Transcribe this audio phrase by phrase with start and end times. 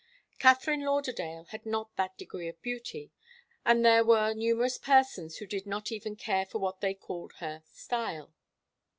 [0.39, 3.11] Katharine Lauderdale had not that degree of beauty,
[3.63, 7.61] and there were numerous persons who did not even care for what they called 'her
[7.71, 8.33] style.